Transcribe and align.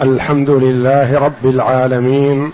الحمد 0.00 0.50
لله 0.50 1.18
رب 1.18 1.46
العالمين 1.46 2.52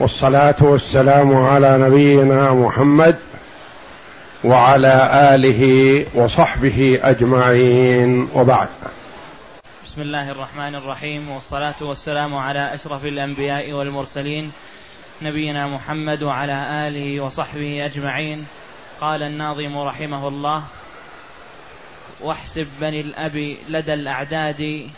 والصلاة 0.00 0.56
والسلام 0.60 1.36
على 1.36 1.78
نبينا 1.78 2.54
محمد 2.54 3.18
وعلى 4.44 5.10
آله 5.34 6.04
وصحبه 6.14 7.00
أجمعين 7.02 8.28
وبعد. 8.34 8.68
بسم 9.84 10.02
الله 10.02 10.30
الرحمن 10.30 10.74
الرحيم 10.74 11.30
والصلاة 11.30 11.74
والسلام 11.80 12.34
على 12.34 12.74
أشرف 12.74 13.04
الأنبياء 13.04 13.72
والمرسلين 13.72 14.52
نبينا 15.22 15.66
محمد 15.66 16.22
وعلى 16.22 16.88
آله 16.88 17.20
وصحبه 17.20 17.86
أجمعين. 17.86 18.46
قال 19.00 19.22
الناظم 19.22 19.78
رحمه 19.78 20.28
الله 20.28 20.62
واحسب 22.20 22.66
بني 22.80 23.00
الأب 23.00 23.56
لدى 23.68 23.94
الأعداد 23.94 24.90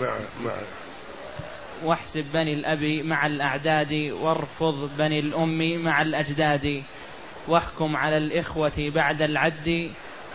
مع 0.00 0.14
مع 0.44 0.52
واحسب 1.84 2.24
بني 2.34 2.52
الأب 2.52 3.04
مع 3.04 3.26
الأعداد 3.26 3.92
وارفض 4.22 4.90
بني 4.98 5.18
الأم 5.18 5.84
مع 5.84 6.02
الأجداد. 6.02 6.82
واحكم 7.48 7.96
على 7.96 8.16
الإخوة 8.16 8.72
بعد 8.94 9.22
العد 9.22 9.90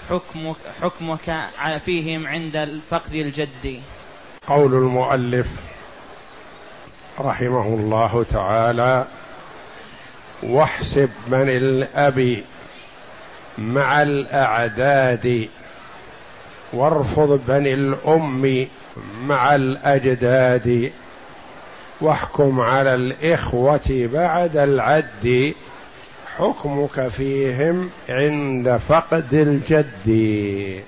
حكمك, 0.09 0.55
حكمك 0.81 1.47
فيهم 1.85 2.27
عند 2.27 2.55
الفقد 2.55 3.13
الجد. 3.13 3.81
قول 4.47 4.73
المؤلف 4.73 5.47
رحمه 7.19 7.67
الله 7.67 8.23
تعالى 8.23 9.05
واحسب 10.43 11.09
بني 11.27 11.57
الأب 11.57 12.43
مع 13.57 14.01
الأعداد 14.01 15.49
وارفض 16.73 17.41
بني 17.47 17.73
الأم 17.73 18.67
مع 19.25 19.55
الأجداد 19.55 20.91
واحكم 22.01 22.61
على 22.61 22.93
الإخوة 22.93 24.09
بعد 24.13 24.57
العد 24.57 25.53
حكمك 26.37 27.07
فيهم 27.07 27.89
عند 28.09 28.79
فقد 28.89 29.33
الجد. 29.33 30.83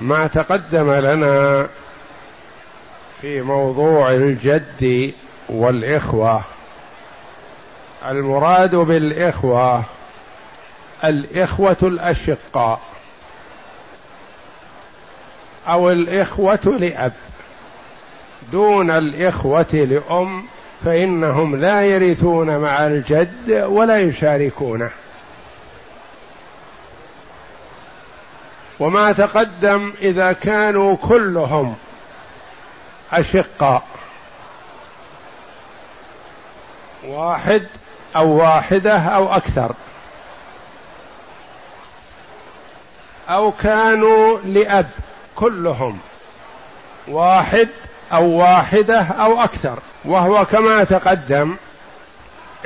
ما 0.00 0.26
تقدم 0.26 0.92
لنا 0.92 1.68
في 3.20 3.40
موضوع 3.40 4.12
الجد 4.12 5.12
والإخوة. 5.48 6.42
المراد 8.06 8.74
بالإخوة 8.74 9.84
الإخوة 11.04 11.76
الأشقاء. 11.82 12.80
أو 15.68 15.90
الإخوة 15.90 16.76
لأب. 16.80 17.12
دون 18.52 18.90
الإخوة 18.90 19.72
لأم 19.72 20.44
فإنهم 20.84 21.56
لا 21.56 21.82
يرثون 21.82 22.58
مع 22.58 22.86
الجد 22.86 23.66
ولا 23.68 23.98
يشاركونه. 23.98 24.90
وما 28.80 29.12
تقدم 29.12 29.92
إذا 30.00 30.32
كانوا 30.32 30.96
كلهم 30.96 31.76
أشقاء. 33.12 33.82
واحد 37.04 37.66
أو 38.16 38.36
واحدة 38.36 38.98
أو 38.98 39.32
أكثر. 39.34 39.74
أو 43.28 43.52
كانوا 43.52 44.38
لأب 44.44 44.86
كلهم. 45.34 45.98
واحد 47.08 47.68
أو 48.12 48.24
واحدة 48.30 49.00
أو 49.00 49.40
أكثر. 49.40 49.78
وهو 50.04 50.44
كما 50.44 50.84
تقدم 50.84 51.56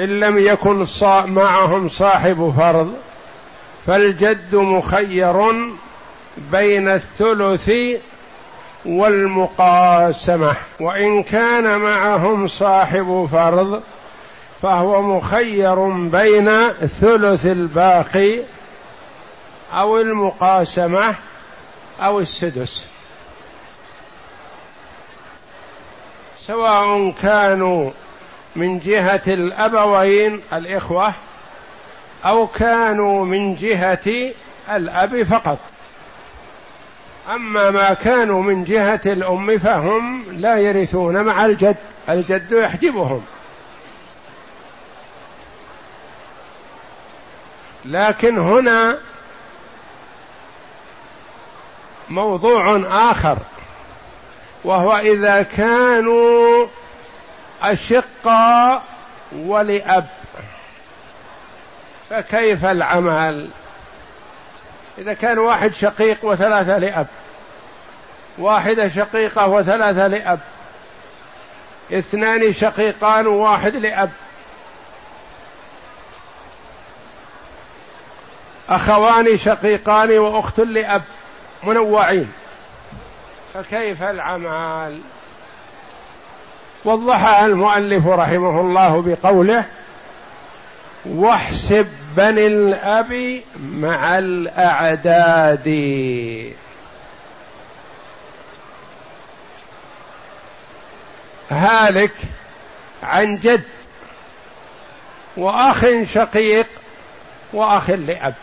إن 0.01 0.21
لم 0.21 0.39
يكن 0.39 0.87
معهم 1.27 1.89
صاحب 1.89 2.55
فرض 2.57 2.95
فالجد 3.87 4.55
مخير 4.55 5.53
بين 6.53 6.89
الثلث 6.89 7.71
والمقاسمة. 8.87 10.57
وإن 10.81 11.23
كان 11.23 11.81
معهم 11.81 12.47
صاحب 12.47 13.29
فرض 13.33 13.83
فهو 14.63 15.03
مخير 15.03 15.89
بين 15.89 16.69
ثلث 16.73 17.47
الباقي 17.47 18.43
أو 19.73 19.99
المقاسمة 19.99 21.15
أو 22.01 22.21
السدس. 22.21 22.87
سواء 26.37 27.11
كانوا 27.11 27.91
من 28.57 28.79
جهة 28.79 29.23
الأبوين 29.27 30.41
الإخوة 30.53 31.13
أو 32.25 32.47
كانوا 32.47 33.25
من 33.25 33.55
جهة 33.55 34.35
الأب 34.71 35.23
فقط. 35.23 35.59
أما 37.29 37.71
ما 37.71 37.95
كانوا 37.95 38.43
من 38.43 38.65
جهة 38.65 39.01
الأم 39.07 39.59
فهم 39.59 40.25
لا 40.33 40.57
يرثون 40.57 41.25
مع 41.25 41.45
الجد 41.45 41.77
الجد 42.09 42.53
يحجبهم. 42.53 43.25
لكن 47.85 48.39
هنا 48.39 48.99
موضوع 52.09 52.83
آخر 53.11 53.39
وهو 54.65 54.97
إذا 54.97 55.43
كانوا 55.43 56.67
أشقاء 57.63 58.83
ولأب 59.33 60.07
فكيف 62.11 62.65
العمل؟ 62.65 63.51
إذا 64.99 65.15
كان 65.15 65.39
واحد 65.39 65.75
شقيق 65.75 66.25
وثلاثة 66.25 66.79
لأب 66.79 67.07
واحدة 68.39 68.89
شقيقة 68.89 69.47
وثلاثة 69.47 70.07
لأب 70.07 70.41
اثنان 71.93 72.53
شقيقان 72.53 73.27
وواحد 73.27 73.77
لأب. 73.77 74.11
أخوان 78.69 79.37
شقيقان 79.37 80.19
وأخت 80.19 80.61
لأب. 80.61 81.03
منوعين. 81.65 82.33
فكيف 83.55 84.03
العمل؟ 84.03 85.01
وضحها 86.85 87.47
المؤلف 87.47 88.07
رحمه 88.07 88.61
الله 88.61 89.03
بقوله 89.03 89.65
واحسب 91.07 91.87
بني 92.17 92.47
الأب 92.47 93.41
مع 93.57 94.19
الأعداد. 94.19 95.69
هالك 101.51 102.13
عن 103.03 103.37
جد 103.37 103.65
وأخ 105.37 105.85
شقيق 106.03 106.67
وأخ 107.53 107.91
لأب. 107.91 108.35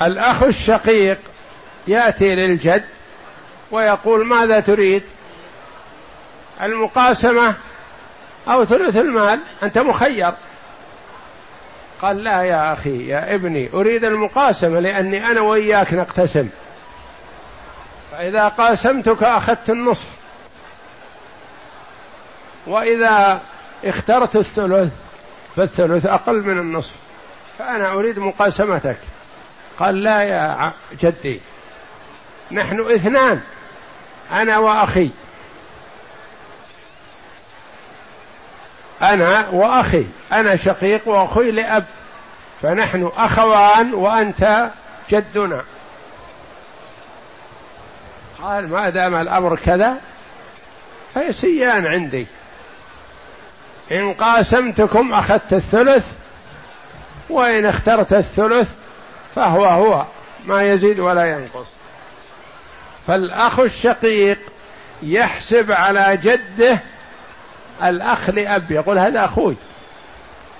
الأخ 0.00 0.42
الشقيق 0.42 1.18
يأتي 1.86 2.34
للجد 2.34 2.84
ويقول 3.70 4.26
ماذا 4.26 4.60
تريد؟ 4.60 5.02
المقاسمة 6.62 7.54
أو 8.48 8.64
ثلث 8.64 8.96
المال؟ 8.96 9.40
أنت 9.62 9.78
مخير. 9.78 10.32
قال 12.02 12.24
لا 12.24 12.42
يا 12.42 12.72
أخي 12.72 13.06
يا 13.06 13.34
ابني 13.34 13.70
أريد 13.74 14.04
المقاسمة 14.04 14.80
لأني 14.80 15.26
أنا 15.26 15.40
وإياك 15.40 15.94
نقتسم. 15.94 16.48
فإذا 18.12 18.48
قاسمتك 18.48 19.22
أخذت 19.22 19.70
النصف. 19.70 20.06
وإذا 22.66 23.40
اخترت 23.84 24.36
الثلث 24.36 24.94
فالثلث 25.56 26.06
أقل 26.06 26.42
من 26.42 26.58
النصف. 26.58 26.92
فأنا 27.58 27.92
أريد 27.92 28.18
مقاسمتك. 28.18 28.98
قال 29.82 30.02
لا 30.02 30.22
يا 30.22 30.72
جدي 31.02 31.40
نحن 32.52 32.80
اثنان 32.80 33.40
أنا 34.32 34.58
وأخي. 34.58 35.10
أنا 39.02 39.48
وأخي 39.48 40.04
أنا 40.32 40.56
شقيق 40.56 41.08
وأخوي 41.08 41.50
لأب 41.50 41.84
فنحن 42.62 43.10
أخوان 43.16 43.94
وأنت 43.94 44.70
جدنا. 45.10 45.64
قال 48.42 48.68
ما 48.68 48.90
دام 48.90 49.14
الأمر 49.14 49.56
كذا 49.56 50.00
فيسيان 51.14 51.86
عندي. 51.86 52.26
إن 53.92 54.14
قاسمتكم 54.14 55.12
أخذت 55.12 55.52
الثلث 55.52 56.12
وإن 57.30 57.66
اخترت 57.66 58.12
الثلث 58.12 58.81
فهو 59.34 59.64
هو 59.64 60.06
ما 60.44 60.62
يزيد 60.62 61.00
ولا 61.00 61.24
ينقص. 61.24 61.76
فالأخ 63.06 63.58
الشقيق 63.58 64.38
يحسب 65.02 65.72
على 65.72 66.16
جده 66.16 66.80
الأخ 67.82 68.30
لأب 68.30 68.70
يقول 68.70 68.98
هذا 68.98 69.24
أخوي 69.24 69.56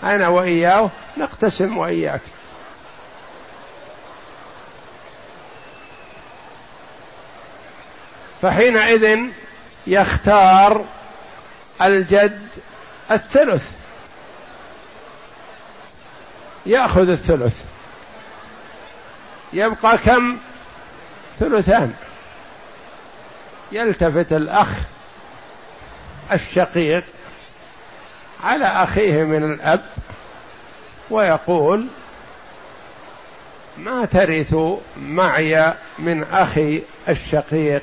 أنا 0.02 0.28
وإياه 0.28 0.90
نقتسم 1.16 1.78
وإياك. 1.78 2.20
فحينئذ 8.42 9.18
يختار 9.86 10.84
الجد 11.82 12.48
الثلث 13.10 13.72
يأخذ 16.66 17.08
الثلث. 17.08 17.71
يبقى 19.52 19.98
كم؟ 19.98 20.38
ثلثان. 21.40 21.94
يلتفت 23.72 24.32
الأخ 24.32 24.68
الشقيق 26.32 27.04
على 28.44 28.66
أخيه 28.66 29.22
من 29.22 29.52
الأب 29.52 29.84
ويقول 31.10 31.86
ما 33.78 34.04
ترث 34.04 34.56
معي 34.96 35.74
من 35.98 36.24
أخي 36.24 36.82
الشقيق 37.08 37.82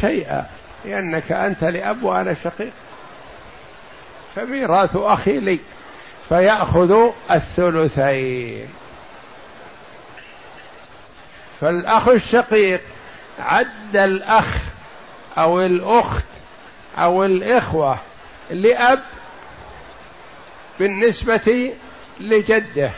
شيئا؟ 0.00 0.46
لأنك 0.84 1.32
أنت 1.32 1.64
لأب 1.64 2.02
وأنا 2.02 2.34
شقيق. 2.34 2.72
فميراث 4.36 4.96
أخي 4.96 5.40
لي 5.40 5.60
فيأخذ 6.28 7.10
الثلثين. 7.30 8.68
فالأخ 11.60 12.08
الشقيق 12.08 12.80
عد 13.38 13.96
الأخ 13.96 14.56
أو 15.38 15.60
الأخت 15.60 16.24
أو 16.98 17.24
الإخوة 17.24 17.98
لأب 18.50 19.02
بالنسبة 20.78 21.72
لجده. 22.20 22.90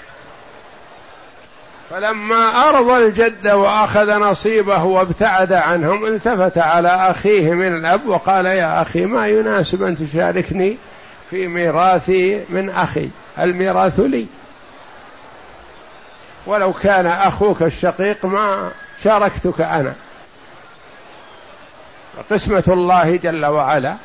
فلما 1.91 2.69
أرضى 2.69 3.07
الجد 3.07 3.49
وأخذ 3.49 4.19
نصيبه 4.19 4.85
وابتعد 4.85 5.53
عنهم 5.53 6.07
التفت 6.07 6.59
على 6.59 6.89
أخيه 6.89 7.53
من 7.53 7.75
الأب 7.75 8.07
وقال 8.07 8.47
يا 8.47 8.83
أخي 8.83 9.07
ما 9.07 9.29
يناسب 9.29 9.83
أن 9.83 9.97
تشاركني 9.97 10.77
في 11.31 11.47
ميراثي 11.47 12.45
من 12.49 12.71
أخي؟ 12.71 13.09
الميراث 13.39 14.01
لي. 14.01 14.27
ولو 16.49 16.73
كان 16.73 17.07
أخوك 17.07 17.63
الشقيق 17.63 18.27
ما 18.27 18.71
شاركتك 19.05 19.61
أنا. 19.61 19.95
قسمة 22.31 22.65
الله 22.69 23.17
جل 23.17 23.47
وعلا. 23.47 23.97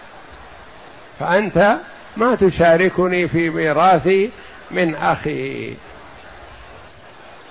فأنت 1.20 1.78
ما 2.18 2.36
تشاركني 2.36 3.28
في 3.28 3.50
ميراثي 3.50 4.32
من 4.72 4.96
أخي. 4.96 5.76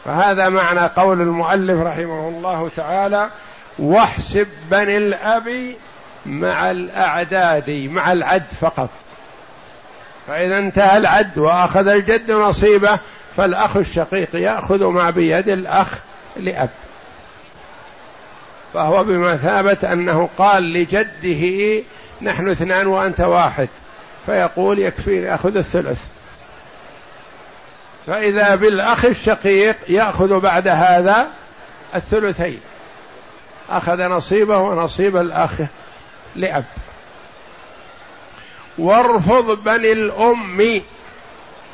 فهذا 0.05 0.49
معنى 0.49 0.81
قول 0.81 1.21
المؤلف 1.21 1.81
رحمه 1.81 2.29
الله 2.29 2.71
تعالى 2.77 3.29
واحسب 3.79 4.49
بني 4.71 4.97
الأب 4.97 5.75
مع 6.27 6.71
الأعداد 6.71 7.71
مع 7.71 8.13
العد 8.13 8.47
فقط. 8.61 8.91
فإذا 10.27 10.59
انتهى 10.59 10.97
العد 10.97 11.39
وأخذ 11.39 11.89
الجد 11.89 12.31
نصيبه 12.31 12.99
فالأخ 13.37 13.77
الشقيق 13.77 14.37
يأخذ 14.37 14.87
ما 14.87 15.11
بيد 15.11 15.49
الأخ 15.49 15.99
لأب. 16.37 16.71
فهو 18.75 19.05
بمثابة 19.05 19.93
أنه 19.93 20.29
قال 20.39 20.73
لجده 20.73 21.83
نحن 22.23 22.49
اثنان 22.49 22.87
وأنت 22.87 23.21
واحد. 23.21 23.69
فيقول 24.27 24.79
يكفيني 24.79 25.35
أخذ 25.35 25.57
الثلث. 25.57 26.07
فإذا 28.07 28.55
بالأخ 28.55 29.05
الشقيق 29.05 29.77
يأخذ 29.89 30.41
بعد 30.41 30.69
هذا 30.69 31.27
الثلثين. 31.95 32.61
أخذ 33.71 34.03
نصيبه 34.03 34.59
ونصيب 34.59 35.17
الأخ 35.17 35.53
لأب. 36.37 36.65
وارفض 38.79 39.65
بني 39.65 39.93
الأم 39.93 40.83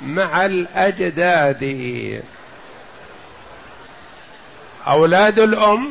مع 0.03 0.47
الأجداد. 0.47 2.23
أولاد 4.87 5.39
الأم 5.39 5.91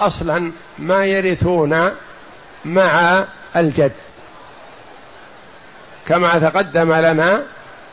أصلا 0.00 0.52
ما 0.78 1.04
يرثون 1.04 1.90
مع 2.64 3.24
الجد. 3.56 3.92
كما 6.06 6.38
تقدم 6.38 6.92
لنا 6.92 7.42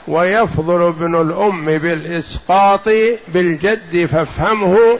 ويفضل 0.08 0.88
ابن 0.88 1.22
الأم 1.22 1.66
بالإسقاط 1.66 2.90
بالجد 3.28 4.06
فافهمه 4.06 5.00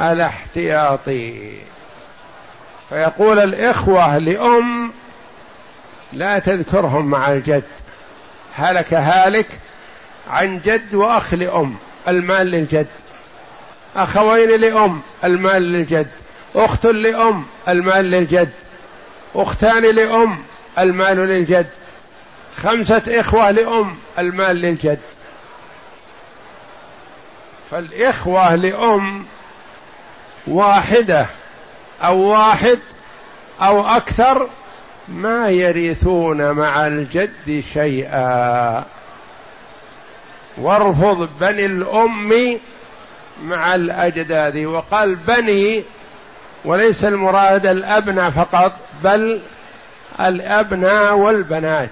على 0.00 0.26
احتياطي. 0.26 1.58
فيقول 2.88 3.38
الإخوة 3.38 4.18
لأم 4.18 4.92
لا 6.12 6.38
تذكرهم 6.38 7.06
مع 7.06 7.32
الجد 7.32 7.62
هلك 8.54 8.94
هالك 8.94 9.46
عن 10.30 10.58
جد 10.58 10.94
وأخ 10.94 11.34
لأم 11.34 11.76
المال 12.08 12.46
للجد. 12.46 12.86
أخوين 13.96 14.60
لأم 14.60 15.00
المال 15.24 15.62
للجد. 15.62 16.08
أخت 16.54 16.86
لأم 16.86 17.44
المال 17.68 18.04
للجد. 18.04 18.50
أختان 19.34 19.82
لأم 19.82 20.38
المال 20.78 21.16
للجد. 21.16 21.66
خمسة 22.56 23.02
إخوة 23.08 23.50
لأم 23.50 23.96
المال 24.18 24.56
للجد. 24.56 24.98
فالإخوة 27.70 28.54
لأم 28.54 29.26
واحدة 30.46 31.26
أو 32.02 32.18
واحد 32.18 32.78
أو 33.62 33.86
أكثر 33.86 34.48
ما 35.08 35.48
يرثون 35.48 36.50
مع 36.50 36.86
الجد 36.86 37.64
شيئا. 37.72 38.84
وارفض 40.56 41.28
بني 41.40 41.66
الأم 41.66 42.58
مع 43.44 43.74
الأجداد. 43.74 44.56
وقال 44.58 45.14
بني 45.14 45.84
وليس 46.64 47.04
المراد 47.04 47.66
الأبناء 47.66 48.30
فقط 48.30 48.72
بل 49.04 49.40
الأبناء 50.20 51.14
والبنات. 51.14 51.90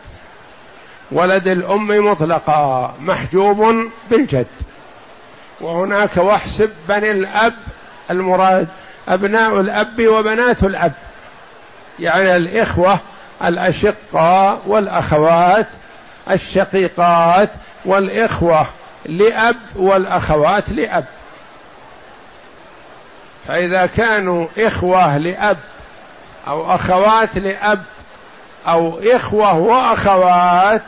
ولد 1.13 1.49
الأم 1.49 2.11
مطلقا 2.11 2.95
محجوب 3.01 3.91
بالجد. 4.11 4.47
وهناك 5.61 6.17
واحسب 6.17 6.71
بني 6.89 7.11
الأب 7.11 7.55
المراد 8.11 8.69
أبناء 9.09 9.61
الأب 9.61 10.07
وبنات 10.07 10.65
الأب. 10.65 10.93
يعني 12.01 12.37
الإخوة 12.37 12.99
الأشقاء 13.45 14.63
والأخوات 14.67 15.67
الشقيقات 16.31 17.51
والإخوة 17.85 18.67
لأب 19.07 19.57
والأخوات 19.77 20.69
لأب. 20.69 21.05
فإذا 23.49 23.87
كانوا 23.87 24.47
إخوة 24.59 25.19
لأب 25.19 25.59
أو 26.49 26.75
أخوات 26.75 27.39
لأب 27.39 27.83
أو 28.67 28.99
إخوة 28.99 29.59
وأخوات 29.59 30.83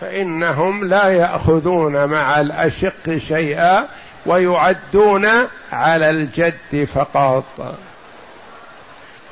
فإنهم 0.00 0.84
لا 0.84 1.08
يأخذون 1.08 2.04
مع 2.04 2.40
الأشق 2.40 3.16
شيئا 3.16 3.88
ويعدون 4.26 5.28
على 5.72 6.10
الجد 6.10 6.88
فقط. 6.94 7.76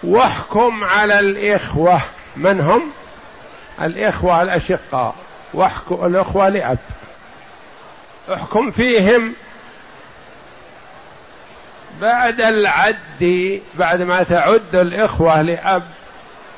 واحكم 0.03 0.85
على 0.85 1.21
الإخوة. 1.21 2.01
من 2.37 2.61
هم؟ 2.61 2.83
الإخوة 3.83 4.43
الأشقاء. 4.43 5.15
واحكم 5.55 6.07
الإخوة 6.07 6.49
لأب. 6.49 6.79
احكم 8.33 8.71
فيهم. 8.71 9.35
بعد 12.01 12.41
العد 12.41 13.61
بعد 13.75 14.01
ما 14.03 14.23
تعد 14.23 14.75
الإخوة 14.75 15.43
لأب 15.43 15.83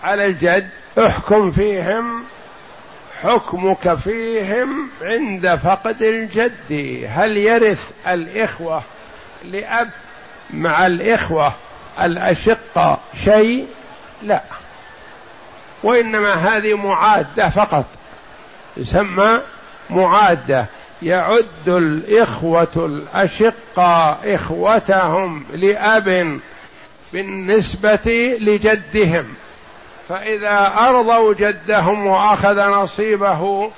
على 0.04 0.26
الجد 0.26 0.68
احكم 0.98 1.50
فيهم. 1.50 2.24
حكمك 3.22 3.94
فيهم 3.94 4.90
عند 5.02 5.54
فقد 5.54 6.02
الجد. 6.02 7.04
هل 7.08 7.36
يرث 7.36 7.90
الإخوة 8.08 8.82
لأب 9.44 9.90
مع 10.50 10.86
الإخوة 10.86 11.52
الأشقة 12.00 12.98
شيء؟ 13.24 13.68
لا. 14.22 14.42
وإنما 15.82 16.34
هذه 16.34 16.76
معادة 16.76 17.48
فقط 17.48 17.84
يسمى 18.76 19.40
معادة. 19.90 20.66
يعد 21.02 21.68
الإخوة 21.68 22.68
الأشقاء 22.76 24.34
إخوتهم 24.34 25.44
لأب 25.52 26.40
بالنسبة 27.12 28.36
لجدهم. 28.40 29.24
فإذا 30.08 30.72
أرضوا 30.78 31.34
جدهم 31.34 32.06
وأخذ 32.06 32.70
نصيبه 32.70 33.70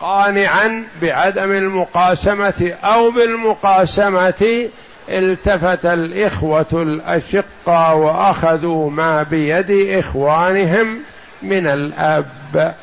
قانعا 0.00 0.84
بعدم 1.02 1.52
المقاسمة 1.52 2.74
أو 2.84 3.10
بالمقاسمة 3.10 4.68
التفت 5.08 5.86
الإخوة 5.86 6.66
الأشقاء 6.72 7.96
وأخذوا 7.96 8.90
ما 8.90 9.22
بيد 9.22 9.70
إخوانهم 9.98 11.00
من 11.42 11.66
الأب. 11.66 12.74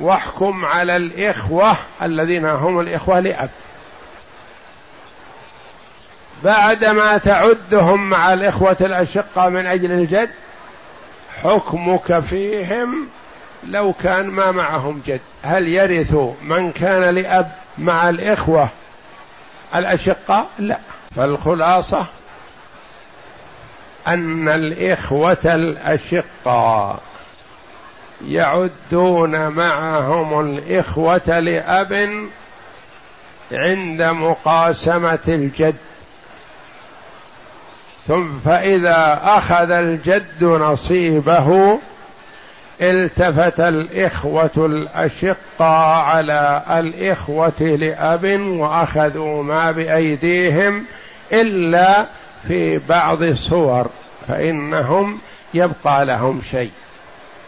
واحكم 0.00 0.64
على 0.64 0.96
الإخوة 0.96 1.76
الذين 2.02 2.46
هم 2.46 2.80
الإخوة 2.80 3.20
لأب. 3.20 3.50
بعدما 6.44 7.18
تعدهم 7.18 8.08
مع 8.08 8.32
الإخوة 8.32 8.76
الأشقاء 8.80 9.50
من 9.50 9.66
أجل 9.66 9.92
الجد 9.92 10.30
حكمك 11.42 12.18
فيهم 12.18 13.08
لو 13.66 13.92
كان 13.92 14.26
ما 14.26 14.50
معهم 14.50 15.02
جد. 15.06 15.20
هل 15.42 15.68
يرث 15.68 16.16
من 16.42 16.72
كان 16.72 17.14
لأب 17.14 17.52
مع 17.78 18.08
الإخوة 18.08 18.68
الأشقاء 19.74 20.48
لا. 20.58 20.78
فالخلاصة 21.16 22.06
أن 24.06 24.48
الإخوة 24.48 25.38
الأشقاء 25.44 27.00
يعدون 28.28 29.48
معهم 29.48 30.40
الإخوة 30.40 31.38
لأب 31.38 32.26
عند 33.52 34.02
مقاسمة 34.02 35.18
الجد. 35.28 35.76
ثم 38.08 38.38
فإذا 38.44 39.20
أخذ 39.24 39.70
الجد 39.70 40.44
نصيبه 40.44 41.78
التفت 42.80 43.60
الإخوة 43.60 44.50
الأشقاء 44.56 46.04
على 46.04 46.62
الإخوة 46.70 47.60
لأب 47.60 48.40
وأخذوا 48.40 49.42
ما 49.42 49.70
بأيديهم 49.70 50.84
إلا 51.32 52.06
في 52.48 52.78
بعض 52.78 53.22
الصور 53.22 53.90
فإنهم 54.28 55.18
يبقى 55.54 56.04
لهم 56.04 56.42
شيء. 56.50 56.70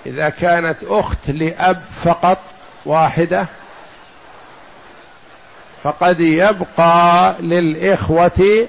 إذا 0.06 0.28
كانت 0.28 0.78
أخت 0.84 1.30
لأب 1.30 1.82
فقط 2.04 2.38
واحدة 2.86 3.46
فقد 5.82 6.20
يبقى 6.20 7.34
للإخوة 7.40 8.68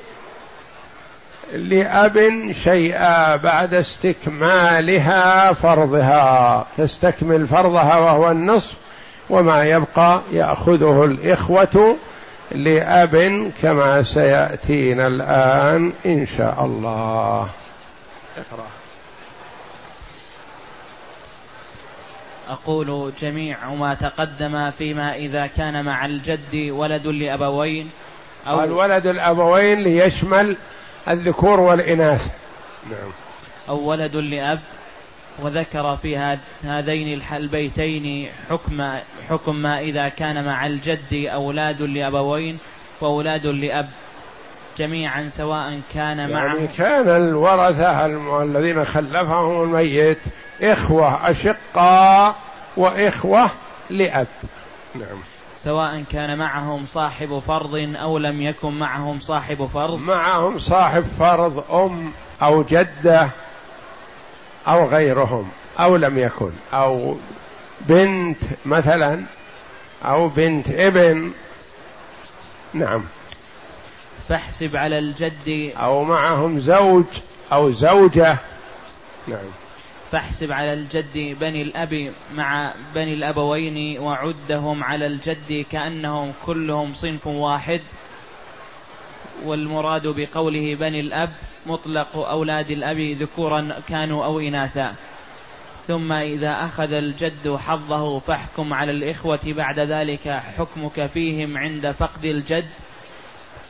لأب 1.54 2.52
شيئا 2.64 3.36
بعد 3.36 3.74
استكمالها 3.74 5.54
فرضها. 5.54 6.66
تستكمل 6.78 7.48
فرضها 7.48 7.98
وهو 7.98 8.32
النصف 8.32 8.74
وما 9.30 9.64
يبقى 9.64 10.22
يأخذه 10.32 11.04
الإخوة 11.04 11.96
لأب 12.52 13.52
كما 13.62 14.04
سيأتينا 14.04 15.08
الآن 15.08 15.94
إن 16.06 16.26
شاء 16.38 16.66
الله. 16.66 17.48
اقرأ. 18.38 18.83
أقول 22.50 23.14
جميع 23.20 23.70
ما 23.70 23.94
تقدم 23.94 24.70
فيما 24.70 25.16
إذا 25.16 25.48
كان 25.48 25.86
مع 25.86 26.06
الجد 26.06 26.70
ولد 26.70 27.08
لأبوين 27.08 27.90
أو 28.48 28.64
الولد 28.64 29.08
الأبوين 29.08 29.80
ليشمل 29.80 30.58
الذكور 31.08 31.60
والإناث. 31.60 32.32
نعم. 32.90 33.12
أو 33.70 33.90
ولد 33.90 34.16
لأب 34.16 34.60
وذكر 35.40 35.96
في 35.96 36.38
هذين 36.64 37.22
البيتين 37.32 38.32
حكم 38.50 39.00
حكم 39.30 39.56
ما 39.56 39.80
إذا 39.80 40.10
كان 40.10 40.46
مع 40.46 40.66
الجد 40.66 41.28
أولاد 41.34 41.82
لأبوين 41.82 42.58
وأولاد 43.02 43.48
لأب. 43.48 43.90
جميعا 44.78 45.30
سواء 45.30 45.82
كان 45.94 46.34
مع 46.34 46.46
يعني 46.46 46.68
كان 46.68 47.10
الورثة 47.10 48.06
الذين 48.44 48.86
خلفهم 48.86 49.64
الميت 49.64 50.20
إخوة 50.62 51.30
أشقاء 51.30 52.36
وإخوة 52.78 53.50
لأب. 53.90 54.28
نعم. 54.96 55.18
سواء 55.58 56.04
كان 56.12 56.38
معهم 56.38 56.86
صاحب 56.86 57.40
فرض 57.40 57.76
أو 57.76 58.18
لم 58.18 58.42
يكن 58.42 58.80
معهم 58.80 59.20
صاحب 59.20 59.66
فرض. 59.66 60.00
معهم 60.00 60.60
صاحب 60.60 61.06
فرض 61.20 61.72
أم 61.72 62.12
أو 62.42 62.64
جدة 62.64 63.30
أو 64.68 64.84
غيرهم 64.84 65.52
أو 65.80 65.96
لم 65.96 66.18
يكن. 66.18 66.52
أو 66.74 67.18
بنت 67.82 68.38
مثلا 68.66 69.24
أو 70.06 70.28
بنت 70.28 70.72
ابن. 70.72 71.32
نعم. 72.74 73.04
فاحسب 74.28 74.76
على 74.76 75.00
الجد 75.00 75.74
أو 75.78 76.04
معهم 76.04 76.60
زوج 76.60 77.06
أو 77.52 77.72
زوجة. 77.72 78.38
نعم. 79.28 79.46
فاحسب 80.12 80.52
على 80.52 80.74
الجد 80.74 81.38
بني 81.40 81.62
الأب 81.62 82.14
مع 82.34 82.76
بني 82.96 83.14
الأبوين 83.14 84.00
وعدهم 84.00 84.84
على 84.84 85.08
الجد 85.08 85.66
كأنهم 85.72 86.34
كلهم 86.46 86.94
صنف 86.94 87.28
واحد. 87.28 87.82
والمراد 89.44 90.08
بقوله 90.08 90.76
بني 90.76 91.00
الأب 91.00 91.34
مطلق 91.66 92.18
أولاد 92.18 92.72
الأب 92.72 93.00
ذكورا 93.00 93.80
كانوا 93.90 94.26
أو 94.26 94.40
إناثا. 94.40 94.96
ثم 95.88 96.12
إذا 96.12 96.52
أخذ 96.52 96.94
الجد 96.94 97.56
حظه 97.56 98.20
فاحكم 98.20 98.74
على 98.74 98.92
الإخوة 98.92 99.40
بعد 99.46 99.80
ذلك 99.80 100.28
حكمك 100.28 101.06
فيهم 101.06 101.58
عند 101.58 101.92
فقد 101.92 102.26
الجد. 102.26 102.66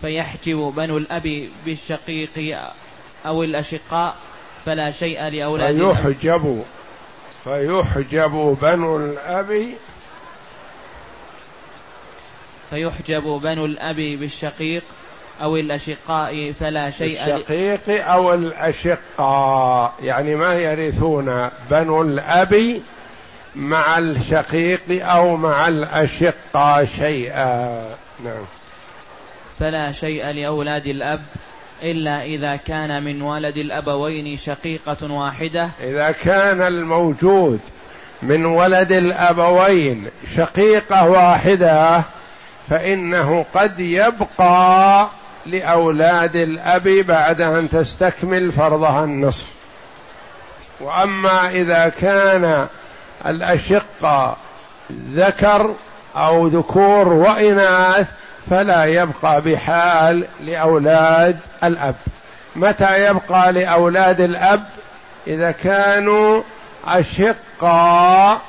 فيحجب 0.04 0.74
بنو 0.78 0.98
الأب 0.98 1.50
بالشقيق 1.66 2.30
أو 3.26 3.44
الأشقاء 3.44 4.16
فلا 4.66 4.92
شيء 4.92 5.30
لأولاد 5.30 5.76
فيحجب 5.76 6.64
فيحجب 7.44 8.58
بنو 8.62 8.98
الأب 8.98 9.74
فيحجب 12.70 13.24
بنو 13.24 13.66
الأب 13.66 13.96
بالشقيق 13.96 14.84
أو 15.42 15.58
الأشقاء 15.58 16.52
فلا 16.52 16.90
شيء 16.90 17.36
الشقيق 17.36 18.08
أو 18.08 18.34
الأشقاء. 18.34 19.94
يعني 20.02 20.36
ما 20.36 20.54
يرثون 20.54 21.50
بنو 21.72 22.02
الأب 22.02 22.82
مع 23.56 23.98
الشقيق 23.98 25.08
أو 25.08 25.38
مع 25.38 25.68
الأشقاء 25.68 26.86
شيئا. 26.86 27.88
نعم. 28.24 28.44
فلا 29.60 29.92
شيء 29.92 30.26
لأولاد 30.26 30.88
الأب 30.88 31.22
إلا 31.84 32.24
إذا 32.24 32.56
كان 32.56 33.04
من 33.04 33.22
ولد 33.22 33.58
الأبوين 33.58 34.38
شقيقة 34.38 35.12
واحدة. 35.12 35.70
إذا 35.84 36.12
كان 36.12 36.62
الموجود 36.62 37.60
من 38.22 38.46
ولد 38.46 38.92
الأبوين 38.92 40.08
شقيقة 40.36 41.10
واحدة 41.10 42.04
فإنه 42.70 43.46
قد 43.56 43.80
يبقى 43.80 45.08
لأولاد 45.46 46.36
الأب 46.36 46.88
بعد 46.88 47.42
أن 47.42 47.70
تستكمل 47.70 48.52
فرضها 48.52 49.04
النصف. 49.04 49.46
وأما 50.82 51.50
إذا 51.50 51.90
كان 51.90 52.68
الأشقة 53.26 54.38
ذكر 54.92 55.74
أو 56.16 56.48
ذكور 56.48 57.08
وإناث 57.08 58.08
فلا 58.50 58.86
يبقى 58.86 59.42
بحال 59.42 60.28
لأولاد 60.42 61.40
الأب. 61.64 61.96
متى 62.56 63.10
يبقى 63.10 63.54
لأولاد 63.54 64.22
الأب؟ 64.22 64.66
إذا 65.28 65.52
كانوا 65.52 66.44
اشقاء 66.86 68.42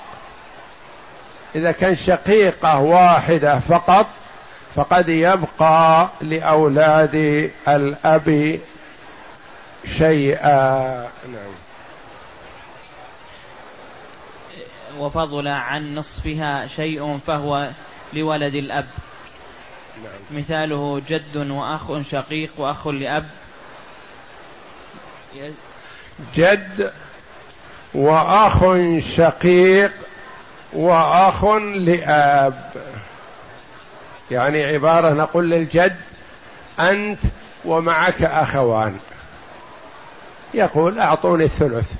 إذا 1.54 1.72
كان 1.72 1.94
شقيقة 1.96 2.78
واحدة 2.78 3.58
فقط 3.58 4.06
فقد 4.74 5.08
يبقى 5.08 6.08
لأولاد 6.20 7.50
الأب 7.68 8.58
شيئا. 9.98 10.78
نعم. 11.28 11.54
وفضل 14.98 15.48
عن 15.48 15.94
نصفها 15.94 16.66
شيء 16.66 17.18
فهو 17.18 17.70
لولد 18.12 18.54
الأب. 18.54 18.86
نعم. 20.02 20.40
مثاله 20.40 21.02
جد 21.08 21.36
وأخ 21.36 22.00
شقيق 22.00 22.50
وأخ 22.56 22.88
لأب. 22.88 23.26
جد 26.34 26.92
وأخ 27.94 28.64
شقيق 29.16 29.92
وأخ 30.72 31.44
لأب. 31.74 32.72
يعني 34.30 34.64
عبارة 34.64 35.12
نقول 35.12 35.50
للجد 35.50 35.96
أنت 36.80 37.20
ومعك 37.64 38.22
أخوان. 38.22 38.98
يقول 40.54 41.00
أعطوني 41.00 41.44
الثلث. 41.44 41.92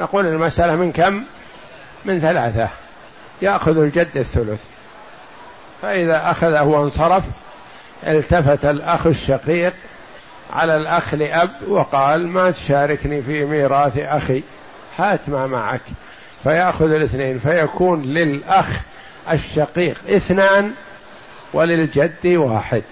نقول 0.00 0.26
المسألة 0.26 0.76
من 0.76 0.92
كم؟ 0.92 1.24
من 2.04 2.20
ثلاثة. 2.20 2.68
يأخذ 3.42 3.78
الجد 3.78 4.16
الثلث. 4.16 4.73
فإذا 5.82 6.30
أخذه 6.30 6.62
وانصرف 6.62 7.24
التفت 8.06 8.64
الأخ 8.64 9.06
الشقيق 9.06 9.72
على 10.52 10.76
الأخ 10.76 11.14
لأب 11.14 11.50
وقال 11.68 12.28
ما 12.28 12.50
تشاركني 12.50 13.22
في 13.22 13.44
ميراث 13.44 13.98
أخي 13.98 14.42
هات 14.98 15.28
ما 15.28 15.46
معك. 15.46 15.80
فيأخذ 16.42 16.92
الاثنين 16.92 17.38
فيكون 17.38 18.02
للأخ 18.02 18.80
الشقيق 19.32 19.98
اثنان 20.08 20.72
وللجد 21.52 22.26
واحد. 22.26 22.82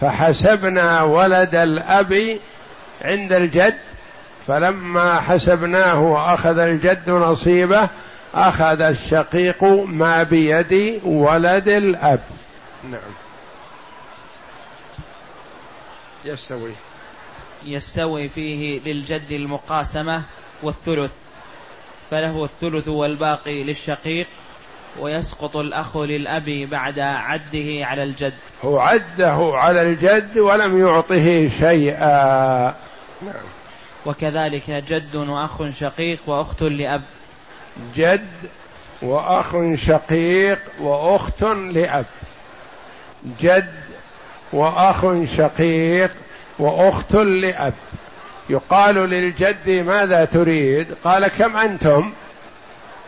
فحسبنا 0.00 1.02
ولد 1.02 1.54
الأب 1.54 2.38
عند 3.04 3.32
الجد 3.32 3.78
فلما 4.46 5.20
حسبناه 5.20 6.00
وأخذ 6.00 6.58
الجد 6.58 7.10
نصيبه 7.10 7.88
أخذ 8.34 8.80
الشقيق 8.80 9.64
ما 9.86 10.22
بيد 10.22 11.00
ولد 11.04 11.68
الأب. 11.68 12.20
نعم. 12.84 13.00
يستوي. 16.24 16.72
يستوي 17.64 18.28
فيه 18.28 18.80
للجد 18.80 19.32
المقاسمة 19.32 20.22
والثلث 20.62 21.12
فله 22.10 22.44
الثلث 22.44 22.88
والباقي 22.88 23.62
للشقيق 23.64 24.26
ويسقط 25.00 25.56
الأخ 25.56 25.96
للأب 25.96 26.68
بعد 26.70 26.98
عده 26.98 27.86
على 27.86 28.02
الجد. 28.02 28.34
هو 28.64 28.78
عده 28.78 29.50
على 29.54 29.82
الجد 29.82 30.38
ولم 30.38 30.78
يعطه 30.78 31.48
شيئا. 31.48 32.76
نعم. 33.22 33.44
وكذلك 34.06 34.70
جد 34.70 35.16
وأخ 35.16 35.68
شقيق 35.68 36.18
وأخت 36.26 36.62
لأب. 36.62 37.02
جد 37.96 38.28
وأخ 39.02 39.56
شقيق 39.74 40.60
وأخت 40.80 41.42
لأب. 41.42 42.04
جد 43.40 43.72
وأخ 44.52 45.06
شقيق 45.36 46.10
وأخت 46.58 47.14
لأب. 47.14 47.74
يقال 48.50 48.94
للجد 48.94 49.70
ماذا 49.70 50.24
تريد؟ 50.24 50.94
قال 51.04 51.28
كم 51.28 51.56
أنتم؟ 51.56 52.12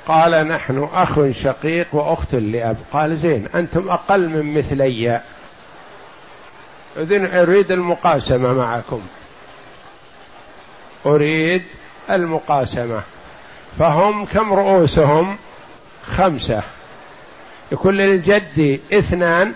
قال 0.07 0.49
نحن 0.49 0.89
أخ 0.95 1.21
شقيق 1.31 1.87
وأخت 1.93 2.35
لأب. 2.35 2.77
قال 2.93 3.17
زين 3.17 3.49
أنتم 3.55 3.89
أقل 3.89 4.29
من 4.29 4.59
مثلي. 4.59 5.21
إذن 6.97 7.35
أريد 7.35 7.73
المقاسمة 7.73 8.53
معكم. 8.53 9.03
أريد 11.07 11.63
المقاسمة. 12.11 13.03
فهم 13.79 14.25
كم 14.25 14.53
رؤوسهم؟ 14.53 15.37
خمسة. 16.07 16.63
يكون 17.73 17.97
للجد 17.97 18.81
اثنان 18.93 19.53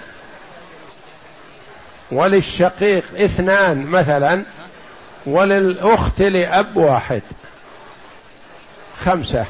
وللشقيق 2.13 3.05
اثنان 3.17 3.87
مثلا 3.87 4.43
وللأخت 5.27 6.23
لأب 6.23 6.77
واحد. 6.77 7.23
خمسة. 9.05 9.47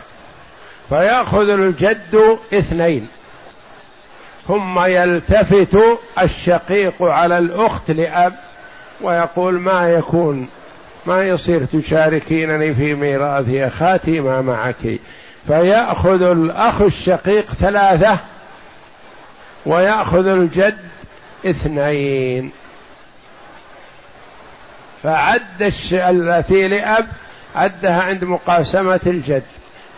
فيأخذ 0.89 1.49
الجد 1.49 2.39
اثنين. 2.55 3.09
ثم 4.49 4.85
يلتفت 4.85 5.79
الشقيق 6.23 7.03
على 7.03 7.39
الأخت 7.39 7.91
لأب 7.91 8.35
ويقول 9.01 9.61
ما 9.61 9.91
يكون؟ 9.91 10.49
ما 11.06 11.25
يصير 11.25 11.65
تشاركينني 11.65 12.75
في 12.75 12.95
ميراث 12.95 13.49
أخاتي 13.54 14.21
ما 14.21 14.41
معك. 14.41 15.00
فيأخذ 15.47 16.23
الأخ 16.23 16.80
الشقيق 16.80 17.45
ثلاثة 17.45 18.19
ويأخذ 19.67 20.26
الجد 20.26 20.78
اثنين. 21.47 22.52
فعد 25.02 25.73
التي 25.93 26.69
لأب 26.69 27.08
عدها 27.54 28.02
عند 28.02 28.25
مقاسمة 28.25 29.00
الجد 29.06 29.43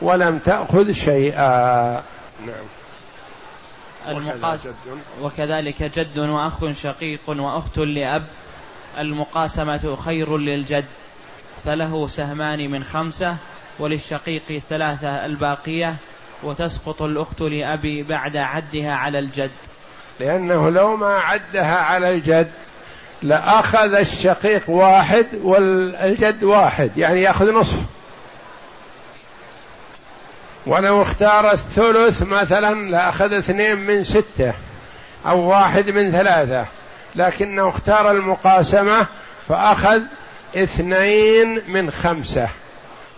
ولم 0.02 0.38
تأخذ 0.38 0.92
شيئا. 0.92 2.02
نعم. 2.46 2.66
المقاس 4.08 4.68
وكذلك 5.22 5.82
جد 5.82 6.18
وأخ 6.18 6.72
شقيق 6.72 7.20
وأخت 7.28 7.78
لأب 7.78 8.24
المقاسمة 8.98 9.96
خير 9.96 10.38
للجد 10.38 10.85
فله 11.64 12.07
سهمان 12.07 12.70
من 12.70 12.85
خمسة 12.85 13.37
وللشقيق 13.79 14.62
ثلاثة 14.68 15.24
الباقية 15.26 15.94
وتسقط 16.42 17.03
الأخت 17.03 17.40
لأبي 17.40 18.03
بعد 18.03 18.37
عدها 18.37 18.92
على 18.92 19.18
الجد. 19.18 19.50
لأنه 20.20 20.70
لو 20.70 20.96
ما 20.96 21.14
عدها 21.14 21.76
على 21.76 22.09
الجد 22.09 22.50
لأخذ 23.22 23.94
الشقيق 23.94 24.70
واحد 24.70 25.26
والجد 25.42 26.44
واحد 26.44 26.98
يعني 26.98 27.22
يأخذ 27.22 27.53
نصف. 27.53 27.79
ولو 30.66 31.03
اختار 31.03 31.53
الثلث 31.53 32.22
مثلا 32.22 32.90
لأخذ 32.90 33.33
اثنين 33.33 33.79
من 33.79 34.05
ستة 34.05 34.53
أو 35.26 35.48
واحد 35.48 35.90
من 35.90 36.11
ثلاثة. 36.11 36.66
لكنه 37.16 37.68
اختار 37.68 38.10
المقاسمة 38.10 39.06
فأخذ 39.48 40.00
اثنين 40.56 41.62
من 41.70 41.90
خمسة. 41.90 42.48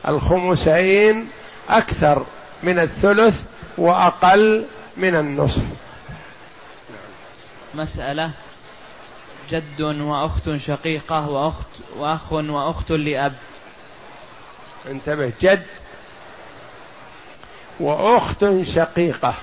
الخمسين 0.08 1.28
أكثر 1.68 2.26
من 2.62 2.78
الثلث 2.78 3.44
وأقل 3.78 4.66
من 4.96 5.14
النصف. 5.14 5.62
مسألة. 7.74 8.30
جد 9.50 9.80
وأخت 9.80 10.54
شقيقة 10.56 11.30
وأخت 11.30 11.66
وأخ 11.96 12.32
وأخت 12.32 12.90
لأب. 12.90 13.34
انتبه. 14.90 15.32
جد 15.42 15.66
وأخت 17.80 18.44
شقيقة. 18.62 19.34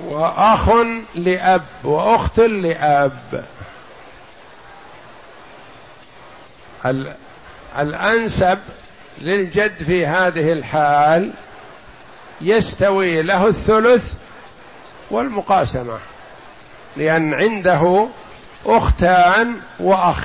وأخ 0.00 0.70
لأب 1.14 1.62
وأخت 1.84 2.38
لأب. 2.38 3.44
الأنسب 7.78 8.58
للجد 9.18 9.82
في 9.82 10.06
هذه 10.06 10.52
الحال 10.52 11.32
يستوي 12.40 13.22
له 13.22 13.46
الثلث 13.46 14.12
والمقاسمة 15.10 15.98
لأن 16.96 17.34
عنده 17.34 18.08
أختان 18.66 19.60
وأخ. 19.78 20.24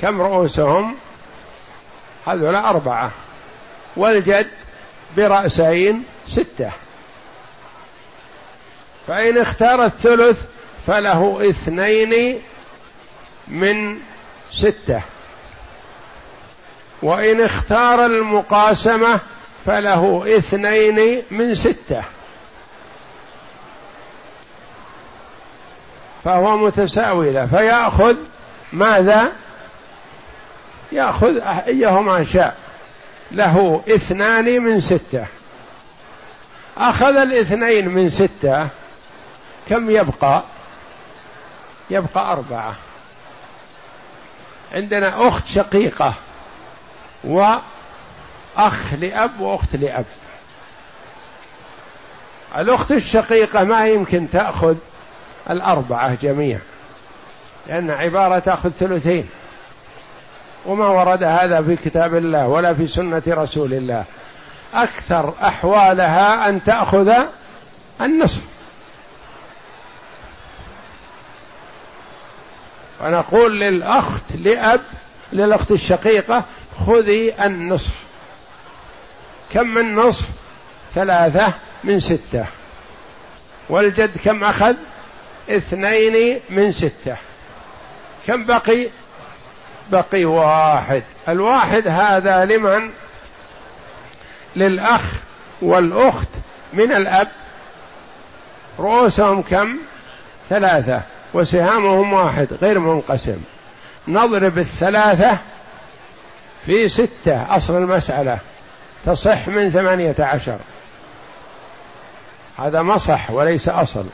كم 0.00 0.22
رؤوسهم؟ 0.22 0.96
هذول 2.26 2.54
أربعة 2.54 3.10
والجد 3.96 4.50
برأسين 5.16 6.04
ستة. 6.28 6.70
فإن 9.10 9.38
اختار 9.38 9.84
الثلث 9.84 10.42
فله 10.86 11.50
اثنين 11.50 12.42
من 13.48 13.98
ستة. 14.52 15.02
وإن 17.02 17.40
اختار 17.40 18.06
المقاسمة 18.06 19.20
فله 19.66 20.36
اثنين 20.36 21.22
من 21.30 21.54
ستة. 21.54 22.02
فهو 26.24 26.56
متساوي 26.56 27.32
له 27.32 27.46
فيأخذ 27.46 28.16
ماذا؟ 28.72 29.32
يأخذ 30.92 31.38
أيهما 31.66 32.24
شاء. 32.24 32.56
له 33.32 33.82
اثنان 33.88 34.62
من 34.62 34.80
ستة. 34.80 35.26
أخذ 36.78 37.16
الاثنين 37.16 37.88
من 37.88 38.10
ستة. 38.10 38.79
كم 39.68 39.90
يبقى؟ 39.90 40.42
يبقى 41.90 42.32
أربعة. 42.32 42.74
عندنا 44.72 45.28
أخت 45.28 45.46
شقيقة 45.46 46.14
وأخ 47.24 48.94
لأب 49.00 49.40
وأخت 49.40 49.76
لأب. 49.76 50.04
الأخت 52.56 52.92
الشقيقة 52.92 53.64
ما 53.64 53.88
يمكن 53.88 54.30
تأخذ 54.30 54.76
الأربعة 55.50 56.14
جميعا 56.14 56.60
لأن 57.66 57.90
عبارة 57.90 58.38
تأخذ 58.38 58.70
ثلثين. 58.70 59.28
وما 60.66 60.86
ورد 60.86 61.22
هذا 61.22 61.62
في 61.62 61.76
كتاب 61.76 62.16
الله 62.16 62.48
ولا 62.48 62.74
في 62.74 62.86
سنة 62.86 63.22
رسول 63.28 63.74
الله. 63.74 64.04
أكثر 64.74 65.34
أحوالها 65.42 66.48
أن 66.48 66.64
تأخذ 66.64 67.12
النصف. 68.00 68.40
ونقول 73.00 73.60
للأخت 73.60 74.22
لأب 74.34 74.80
للأخت 75.32 75.70
الشقيقة 75.70 76.44
خذي 76.86 77.44
النصف. 77.44 77.94
كم 79.52 79.68
من 79.68 79.94
نصف؟ 79.94 80.24
ثلاثة 80.94 81.52
من 81.84 82.00
ستة. 82.00 82.44
والجد 83.68 84.16
كم 84.24 84.44
أخذ؟ 84.44 84.74
اثنين 85.50 86.40
من 86.50 86.72
ستة. 86.72 87.16
كم 88.26 88.42
بقي؟ 88.42 88.90
بقي 89.90 90.24
واحد. 90.24 91.02
الواحد 91.28 91.88
هذا 91.88 92.44
لمن؟ 92.44 92.90
للأخ 94.56 95.02
والأخت 95.62 96.28
من 96.72 96.92
الأب. 96.92 97.28
رؤوسهم 98.78 99.42
كم؟ 99.42 99.78
ثلاثة. 100.48 101.02
وسهامهم 101.34 102.12
واحد 102.12 102.48
غير 102.62 102.78
منقسم. 102.78 103.40
نضرب 104.08 104.58
الثلاثة 104.58 105.38
في 106.66 106.88
ستة 106.88 107.56
أصل 107.56 107.76
المسألة. 107.76 108.38
تصح 109.06 109.48
من 109.48 109.70
ثمانية 109.70 110.14
عشر. 110.18 110.58
هذا 112.58 112.82
مصح 112.82 113.30
وليس 113.30 113.68
أصل. 113.68 114.06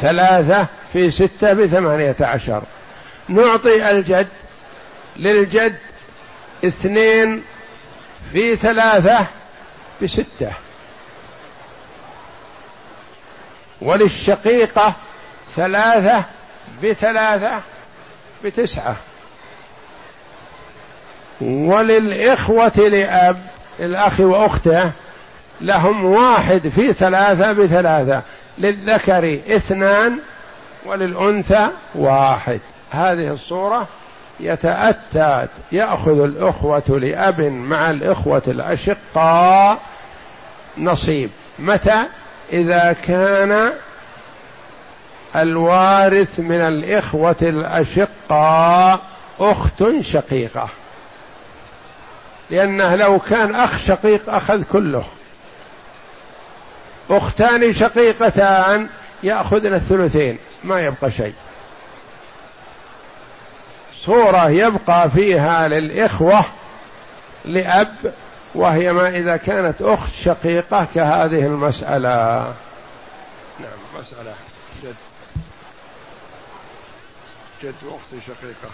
ثلاثة 0.00 0.66
في 0.92 1.10
ستة 1.10 1.52
بثمانية 1.52 2.16
عشر. 2.20 2.62
نعطي 3.28 3.90
الجد 3.90 4.28
للجد 5.16 5.78
اثنين 6.64 7.42
في 8.32 8.56
ثلاثة 8.56 9.26
بستة. 10.02 10.52
وللشقيقة 13.80 14.92
ثلاثة 15.56 16.24
بثلاثة 16.82 17.60
بتسعة. 18.44 18.96
وللإخوة 21.40 22.76
لأب 22.76 23.42
الأخ 23.80 24.20
وأخته 24.20 24.92
لهم 25.60 26.04
واحد 26.04 26.68
في 26.68 26.92
ثلاثة 26.92 27.52
بثلاثة. 27.52 28.22
للذكر 28.58 29.40
اثنان 29.56 30.18
وللأنثى 30.86 31.68
واحد. 31.94 32.60
هذه 32.90 33.32
الصورة 33.32 33.88
يتأتى 34.40 35.48
يأخذ 35.72 36.20
الأخوة 36.20 36.82
لأب 36.88 37.40
مع 37.40 37.90
الإخوة 37.90 38.42
الأشقاء 38.48 39.78
نصيب. 40.78 41.30
متى؟ 41.58 42.04
إذا 42.52 42.96
كان 43.06 43.72
الوارث 45.36 46.40
من 46.40 46.60
الإخوة 46.60 47.36
الأشقاء 47.42 49.00
أخت 49.40 49.84
شقيقة. 50.00 50.68
لأنه 52.50 52.96
لو 52.96 53.18
كان 53.18 53.54
أخ 53.54 53.78
شقيق 53.78 54.30
أخذ 54.30 54.62
كله. 54.64 55.04
أختان 57.10 57.72
شقيقتان 57.72 58.88
يأخذن 59.22 59.74
الثلثين 59.74 60.38
ما 60.64 60.80
يبقى 60.80 61.10
شيء. 61.10 61.34
صورة 63.98 64.50
يبقى 64.50 65.08
فيها 65.08 65.68
للإخوة 65.68 66.44
لأب 67.44 68.14
وهي 68.56 68.92
ما 68.92 69.08
إذا 69.08 69.36
كانت 69.36 69.82
أخت 69.82 70.12
شقيقة 70.12 70.86
كهذه 70.94 71.46
المسألة. 71.46 72.44
نعم 73.60 73.78
مسألة 73.98 74.34
جد. 74.82 74.94
جد 77.62 77.74
وأخت 77.84 78.26
شقيقة. 78.26 78.70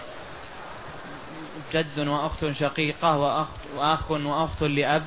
جد 1.73 2.07
وأخت 2.07 2.49
شقيقة 2.51 3.17
وأخ 3.17 3.47
وأخ 3.75 4.11
وأخت 4.11 4.61
لأب 4.61 5.03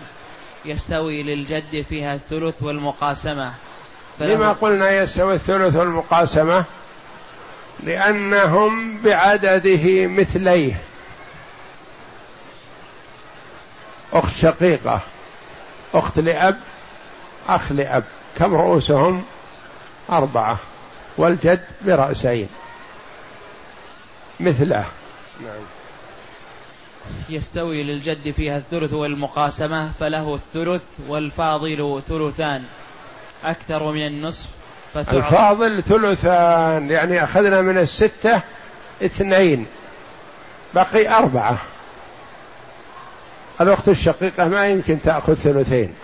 يستوي 0.65 1.23
للجد 1.23 1.83
فيها 1.83 2.15
الثلث 2.15 2.63
والمقاسمة. 2.63 3.55
لما 4.21 4.53
قلنا 4.53 4.91
يستوي 4.91 5.35
الثلث 5.35 5.77
والمقاسمة؟ 5.77 6.65
لأنهم 7.83 8.99
بعدده 9.03 10.07
مثليه. 10.07 10.81
أخت 14.13 14.37
شقيقة 14.37 15.01
أخت 15.95 16.19
لأب 16.19 16.57
أخ 17.49 17.73
لأب 17.73 18.05
كم 18.37 18.55
رؤوسهم؟ 18.55 19.25
أربعة 20.11 20.59
والجد 21.17 21.65
برأسين. 21.83 22.49
مثله. 24.41 24.85
نعم. 25.43 25.63
يستوي 27.29 27.83
للجد 27.83 28.31
فيها 28.31 28.57
الثلث 28.57 28.93
والمقاسمة 28.93 29.91
فله 29.93 30.35
الثلث 30.35 30.83
والفاضل 31.09 32.03
ثلثان. 32.09 32.65
أكثر 33.45 33.93
من 33.93 34.07
النصف 34.07 34.47
الفاضل 34.97 35.83
ثلثان 35.83 36.91
يعني 36.91 37.25
أخذنا 37.25 37.61
من 37.61 37.79
الستة 37.79 38.41
اثنين 39.05 39.67
بقي 40.75 41.09
أربعة. 41.09 41.59
الأخت 43.61 43.89
الشقيقة 43.89 44.49
ما 44.49 44.67
يمكن 44.67 45.01
تأخذ 45.03 45.35
ثلثين. 45.35 45.95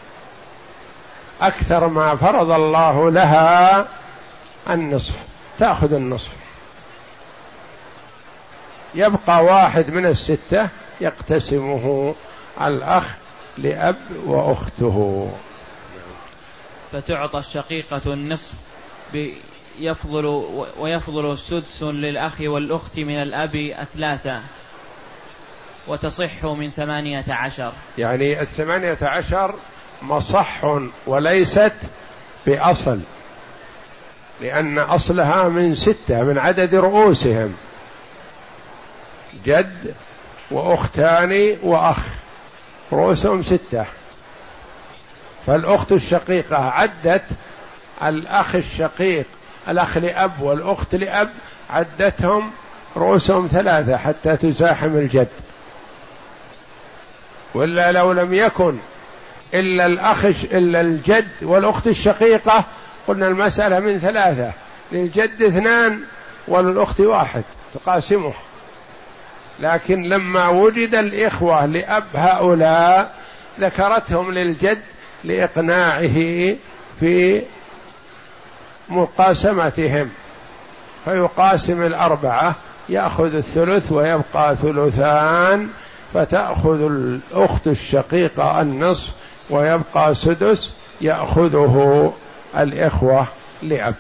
أكثر 1.41 1.89
ما 1.89 2.15
فرض 2.15 2.51
الله 2.51 3.11
لها 3.11 3.87
النصف 4.71 5.15
تأخذ 5.59 5.93
النصف. 5.93 6.31
يبقى 8.95 9.45
واحد 9.45 9.91
من 9.91 10.07
الستة 10.07 10.69
يقتسمه 11.01 12.15
الأخ 12.61 13.17
لأب 13.59 13.97
وأخته. 14.27 15.31
فتعطى 16.93 17.39
الشقيقة 17.39 18.13
النصف 18.13 18.55
يفضل 19.79 20.27
ويفضل 20.79 21.33
السدس 21.33 21.83
للأخ 21.83 22.41
والأخت 22.41 22.99
من 22.99 23.23
الأب 23.23 23.57
أثلاثا. 23.57 24.43
وتصح 25.87 26.45
من 26.45 26.71
ثمانية 26.71 27.25
عشر. 27.29 27.73
يعني 27.99 28.41
الثمانية 28.41 28.99
عشر 29.03 29.55
مصح 30.03 30.65
وليست 31.07 31.75
بأصل 32.47 33.01
لأن 34.41 34.79
أصلها 34.79 35.49
من 35.49 35.75
ستة 35.75 36.23
من 36.23 36.39
عدد 36.39 36.75
رؤوسهم 36.75 37.55
جد 39.45 39.95
وأختان 40.51 41.57
وأخ 41.63 41.99
رؤوسهم 42.93 43.43
ستة. 43.43 43.85
فالأخت 45.47 45.93
الشقيقة 45.93 46.57
عدت 46.57 47.25
الأخ 48.03 48.55
الشقيق 48.55 49.27
الأخ 49.69 49.99
لأب 49.99 50.41
والأخت 50.41 50.95
لأب 50.95 51.31
عدتهم 51.71 52.51
رؤوسهم 52.97 53.47
ثلاثة 53.47 53.97
حتى 53.97 54.37
تزاحم 54.37 54.97
الجد. 54.97 55.29
ولا 57.55 57.93
لو 57.93 58.13
لم 58.13 58.35
يكن 58.35 58.79
إلا 59.55 59.87
الأخ 59.87 60.25
إلا 60.25 60.81
الجد 60.81 61.29
والأخت 61.43 61.87
الشقيقة 61.87 62.65
قلنا 63.09 63.29
المسألة 63.29 63.81
من 63.81 63.99
ثلاثة 63.99 64.53
للجد 64.93 65.43
اثنان 65.43 66.01
وللأخت 66.49 67.01
واحد 67.01 67.43
تقاسمه. 67.75 68.33
لكن 69.61 70.03
لما 70.03 70.49
وجد 70.49 70.95
الإخوة 70.95 71.67
لأب 71.67 72.05
هؤلاء 72.15 73.15
ذكرتهم 73.61 74.33
للجد 74.33 74.79
لإقناعه 75.25 76.57
في 77.01 77.43
مقاسمتهم. 78.89 80.11
فيقاسم 81.05 81.83
الأربعة 81.83 82.55
يأخذ 82.89 83.35
الثلث 83.35 83.93
ويبقى 83.93 84.57
ثلثان 84.57 85.69
فتأخذ 86.15 86.81
الأخت 86.81 87.67
الشقيقة 87.67 88.61
النصف 88.61 89.13
ويبقى 89.51 90.15
سدس 90.15 90.73
يأخذه 91.01 92.15
الإخوة 92.57 93.29
لأب. 93.63 93.95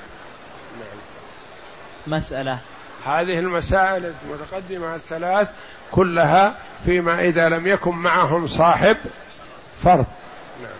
مسألة. 2.06 2.58
هذه 3.06 3.38
المسائل 3.38 4.12
المتقدمة 4.24 4.94
الثلاث 4.94 5.50
كلها 5.92 6.54
فيما 6.84 7.20
إذا 7.20 7.48
لم 7.48 7.66
يكن 7.66 7.94
معهم 7.94 8.46
صاحب 8.46 8.96
فرض. 9.82 10.06
نعم. 10.62 10.72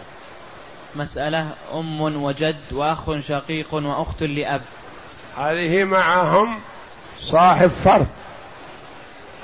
مسألة. 0.96 1.50
أم 1.74 2.00
وجد 2.00 2.56
وأخ 2.72 3.18
شقيق 3.18 3.74
وأخت 3.74 4.22
لأب. 4.22 4.62
هذه 5.38 5.84
معهم 5.84 6.60
صاحب 7.18 7.68
فرض. 7.68 8.06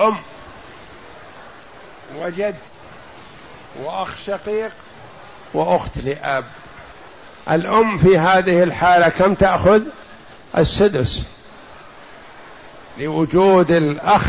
أم. 0.01 0.19
وجد 2.17 2.55
وأخ 3.83 4.17
شقيق 4.27 4.73
وأخت 5.55 5.99
لأب. 6.05 6.45
الأم 7.51 7.99
في 7.99 8.19
هذه 8.19 8.63
الحالة 8.63 9.09
كم 9.09 9.35
تأخذ؟ 9.35 9.83
السدس. 10.59 11.23
لوجود 12.99 13.71
الأخ 13.71 14.25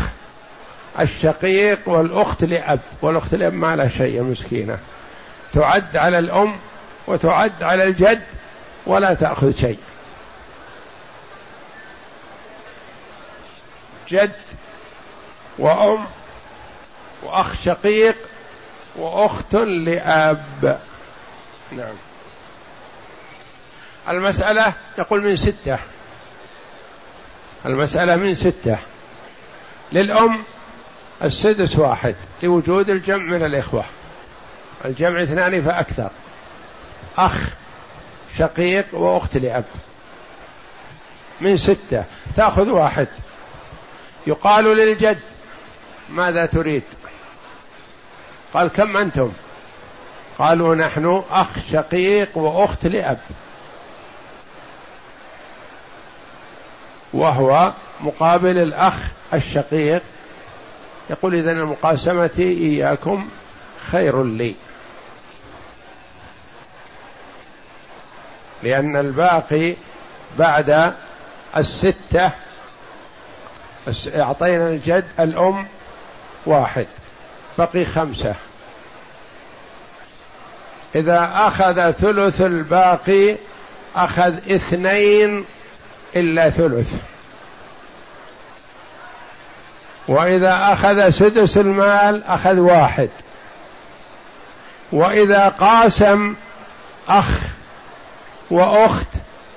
الشقيق 1.00 1.88
والأخت 1.88 2.44
لأب. 2.44 2.80
والأخت 3.02 3.34
لأب 3.34 3.52
ما 3.52 3.76
لها 3.76 3.88
شيء 3.88 4.22
مسكينة. 4.22 4.78
تعد 5.52 5.96
على 5.96 6.18
الأم 6.18 6.56
وتعد 7.06 7.62
على 7.62 7.84
الجد 7.84 8.22
ولا 8.86 9.14
تأخذ 9.14 9.56
شيء. 9.56 9.78
جد 14.08 14.32
وأم 15.58 16.06
وأخ 17.22 17.62
شقيق 17.62 18.16
وأخت 18.96 19.54
لأب. 19.54 20.80
نعم. 21.72 21.94
المسألة 24.08 24.72
يقول 24.98 25.24
من 25.24 25.36
ستة. 25.36 25.78
المسألة 27.66 28.16
من 28.16 28.34
ستة. 28.34 28.78
للأم 29.92 30.42
السدس 31.24 31.78
واحد 31.78 32.14
لوجود 32.42 32.90
الجمع 32.90 33.24
من 33.24 33.44
الإخوة. 33.44 33.84
الجمع 34.84 35.22
اثنان 35.22 35.62
فأكثر. 35.62 36.10
أخ 37.16 37.48
شقيق 38.38 38.94
وأخت 38.94 39.36
لأب. 39.36 39.64
من 41.40 41.56
ستة. 41.56 42.04
تأخذ 42.36 42.68
واحد. 42.68 43.08
يقال 44.26 44.64
للجد. 44.64 45.20
ماذا 46.10 46.46
تريد؟ 46.46 46.82
قال 48.54 48.68
كم 48.68 48.96
أنتم؟ 48.96 49.32
قالوا 50.38 50.74
نحن 50.74 51.22
أخ 51.30 51.48
شقيق 51.72 52.38
وأخت 52.38 52.86
لأب. 52.86 53.18
وهو 57.12 57.72
مقابل 58.00 58.58
الأخ 58.58 58.94
الشقيق. 59.34 60.02
يقول 61.10 61.34
إذن 61.34 61.48
المقاسمة 61.48 62.30
إياكم 62.38 63.28
خير 63.90 64.24
لي. 64.24 64.54
لأن 68.62 68.96
الباقي 68.96 69.76
بعد 70.38 70.94
الستة. 71.56 72.30
أعطينا 74.16 74.68
الجد 74.68 75.04
الأم 75.20 75.66
واحد. 76.46 76.86
بقي 77.58 77.84
خمسة. 77.84 78.34
إذا 80.94 81.30
أخذ 81.34 81.90
ثلث 81.90 82.40
الباقي 82.40 83.36
أخذ 83.96 84.34
اثنين 84.54 85.44
إلا 86.16 86.50
ثلث. 86.50 86.94
وإذا 90.08 90.72
أخذ 90.72 91.10
سدس 91.10 91.58
المال 91.58 92.24
أخذ 92.24 92.58
واحد. 92.58 93.10
وإذا 94.92 95.48
قاسم 95.48 96.34
أخ 97.08 97.40
وأخت 98.50 99.08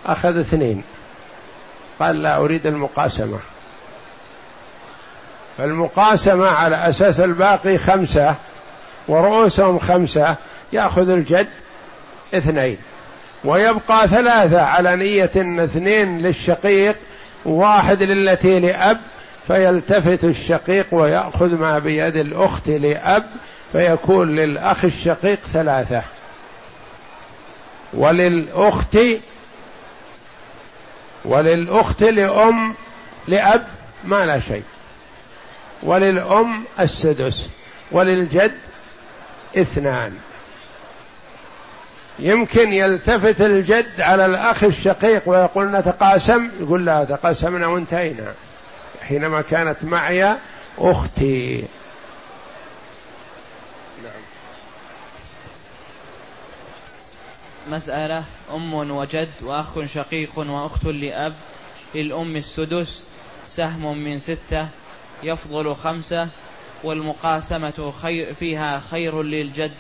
أخذ 0.05 0.39
اثنين. 0.39 0.83
قال 1.99 2.23
لا 2.23 2.37
أريد 2.37 2.65
المقاسمة. 2.65 3.39
فالمقاسمة 5.57 6.47
على 6.47 6.75
أساس 6.75 7.19
الباقي 7.19 7.77
خمسة 7.77 8.35
ورؤوسهم 9.07 9.77
خمسة 9.77 10.35
يأخذ 10.73 11.09
الجد 11.09 11.47
اثنين. 12.33 12.77
ويبقى 13.43 14.07
ثلاثة 14.07 14.61
على 14.61 14.95
نية 14.95 15.31
اثنين 15.63 16.21
للشقيق 16.21 16.95
واحد 17.45 18.03
للتي 18.03 18.59
لأب 18.59 19.01
فيلتفت 19.47 20.23
الشقيق 20.23 20.85
ويأخذ 20.91 21.55
ما 21.55 21.79
بيد 21.79 22.15
الأخت 22.15 22.69
لأب 22.69 23.25
فيكون 23.71 24.35
للأخ 24.35 24.85
الشقيق 24.85 25.39
ثلاثة. 25.39 26.01
وللأخت 27.93 28.97
وللأخت 31.25 32.03
لأم 32.03 32.75
لأب 33.27 33.67
ما 34.03 34.25
لا 34.25 34.39
شيء. 34.39 34.63
وللأم 35.83 36.65
السدس 36.79 37.49
وللجد 37.91 38.57
اثنان. 39.57 40.17
يمكن 42.19 42.73
يلتفت 42.73 43.41
الجد 43.41 44.01
على 44.01 44.25
الأخ 44.25 44.63
الشقيق 44.63 45.29
ويقول 45.29 45.71
نتقاسم 45.71 46.51
يقول 46.59 46.85
لا 46.85 47.03
تقاسمنا 47.03 47.67
وانتهينا. 47.67 48.33
حينما 49.01 49.41
كانت 49.41 49.83
معي 49.83 50.35
أختي. 50.77 51.67
مسألة 57.69 58.23
أم 58.53 58.73
وجد 58.73 59.29
وأخ 59.41 59.85
شقيق 59.85 60.39
وأخت 60.39 60.85
لأب 60.85 61.35
للأم 61.95 62.35
السدس 62.35 63.03
سهم 63.47 63.97
من 63.97 64.19
ستة 64.19 64.67
يفضل 65.23 65.75
خمسة 65.75 66.27
والمقاسمة 66.83 67.93
خير 68.01 68.33
فيها 68.33 68.81
خير 68.91 69.23
للجد 69.23 69.71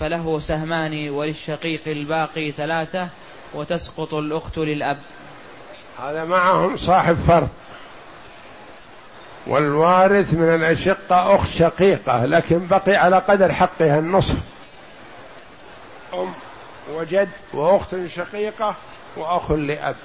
فله 0.00 0.40
سهمان 0.40 1.10
وللشقيق 1.10 1.80
الباقي 1.86 2.52
ثلاثة 2.52 3.08
وتسقط 3.54 4.14
الأخت 4.14 4.58
للأب. 4.58 4.98
هذا 6.02 6.24
معهم 6.24 6.76
صاحب 6.76 7.14
فرض. 7.14 7.48
والوارث 9.46 10.34
من 10.34 10.54
الأشقة 10.54 11.34
أخت 11.34 11.48
شقيقة 11.50 12.24
لكن 12.24 12.66
بقي 12.66 12.96
على 12.96 13.18
قدر 13.18 13.52
حقها 13.52 13.98
النصف. 13.98 14.36
أم 16.14 16.32
وجد 16.94 17.28
وأخت 17.52 17.96
شقيقة 18.06 18.74
وأخ 19.16 19.52
لأب. 19.52 19.96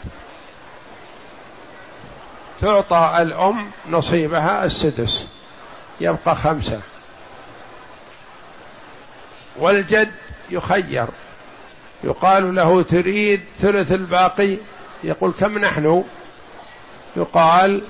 تعطى 2.62 3.17
الأم 3.22 3.72
نصيبها 3.89 4.65
السدس. 4.65 5.28
يبقى 6.02 6.36
خمسة. 6.36 6.80
والجد 9.58 10.12
يخير. 10.50 11.08
يقال 12.04 12.56
له 12.56 12.82
تريد 12.82 13.41
ثلث 13.60 13.91
الباقي. 13.91 14.58
يقول 15.04 15.34
كم 15.39 15.58
نحن؟ 15.58 16.04
يقال 17.15 17.84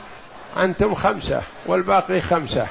أنتم 0.58 0.93
خمسة 0.93 1.41
والباقي 1.65 2.21
خمسة. 2.21 2.67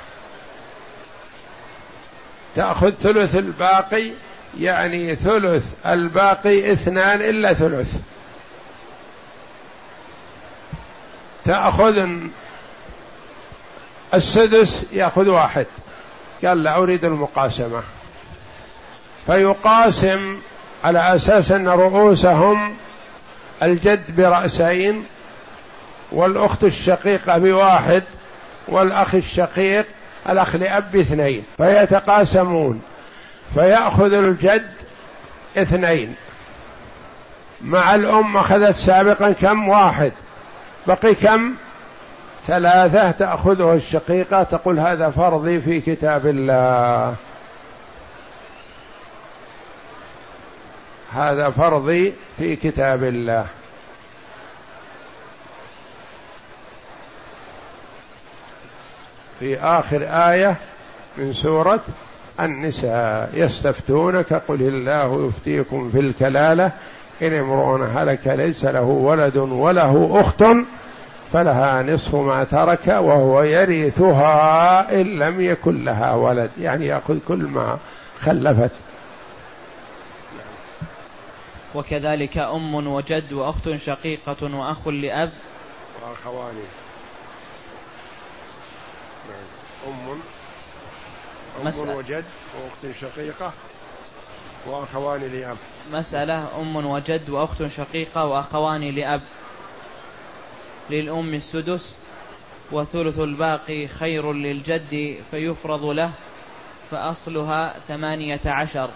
تأخذ 2.55 2.91
ثلث 2.91 3.35
الباقي 3.35 4.13
يعني 4.61 5.15
ثلث 5.15 5.75
الباقي 5.87 6.73
اثنان 6.73 7.23
إلا 7.23 7.53
ثلث. 7.53 7.97
تأخذ 11.47 12.07
السدس 14.15 14.87
يأخذ 14.93 15.29
واحد. 15.29 15.67
قال 16.45 16.63
لا 16.63 16.77
أريد 16.77 17.05
المقاسمة. 17.05 17.83
فيقاسم 19.27 20.39
على 20.85 21.15
أساس 21.15 21.53
أن 21.53 21.69
رؤوسهم 21.69 22.75
الجد 23.63 24.17
برأسين 24.17 25.05
والأخت 26.13 26.65
الشقيقة 26.65 27.39
بواحد 27.39 28.03
والأخ 28.69 29.15
الشقيق 29.15 29.87
الأخ 30.29 30.57
لأب 30.57 30.93
باثنين 30.93 31.45
فيتقاسمون 31.57 32.83
فيأخذ 33.55 34.13
الجد 34.13 34.71
اثنين. 35.57 36.15
مع 37.61 37.95
الأم 37.95 38.37
أخذت 38.37 38.77
سابقا 38.77 39.33
كم؟ 39.33 39.69
واحد. 39.69 40.13
بقي 40.89 41.15
كم؟ 41.15 41.55
ثلاثة 42.47 43.11
تأخذه 43.11 43.75
الشقيقة 43.75 44.43
تقول 44.43 44.79
هذا 44.81 45.11
فرضي 45.11 45.61
في 45.61 45.81
كتاب 45.81 46.27
الله. 46.27 47.15
هذا 51.13 51.51
فرضي 51.51 52.15
في 52.39 52.57
كتاب 52.57 53.05
الله. 53.05 53.47
في 59.39 59.59
آخر 59.59 60.03
آية 60.03 60.57
من 61.17 61.33
سورة 61.33 61.81
النساء. 62.41 63.31
يستفتونك 63.35 64.33
قل 64.33 64.63
الله 64.63 65.27
يفتيكم 65.29 65.91
في 65.91 66.01
الكلالة 66.01 66.73
إن 67.23 67.35
امرؤ 67.35 67.85
هلك 67.85 68.27
ليس 68.27 68.65
له 68.65 68.83
ولد 68.83 69.37
وله 69.37 70.21
أخت 70.21 70.45
فلها 71.33 71.83
نصف 71.83 72.15
ما 72.15 72.45
ترك 72.45 72.87
وهو 72.89 73.43
يرثها 73.43 75.01
إن 75.01 75.19
لم 75.19 75.41
يكن 75.41 75.85
لها 75.85 76.15
ولد. 76.15 76.51
يعني 76.61 76.87
يأخذ 76.87 77.19
كل 77.29 77.39
ما 77.39 77.79
خلفت. 78.21 78.71
وكذلك 81.75 82.39
أم 82.39 82.75
وجد 82.75 83.33
وأخت 83.33 83.75
شقيقة 83.75 84.57
وأخ 84.57 84.89
لأب. 84.89 85.33
وأخوان. 86.03 86.55
نعم. 89.29 89.93
أم. 89.93 90.21
أم 91.67 91.97
وجد 91.97 92.25
وأخت 92.55 92.97
شقيقة. 93.01 93.53
وأخوان 94.69 95.21
لأب. 95.21 95.57
مسألة 95.93 96.61
أم 96.61 96.77
وجد 96.77 97.31
وأخت 97.31 97.67
شقيقة 97.67 98.25
وأخوان 98.25 98.95
لأب. 98.95 99.23
للأم 100.91 101.35
السدس 101.35 101.99
وثلث 102.73 103.19
الباقي 103.19 103.87
خير 103.87 104.33
للجد 104.33 105.23
فيفرض 105.31 105.85
له 105.85 106.11
فأصلها 106.91 107.79
ثمانية 107.79 108.41
عشر. 108.47 108.91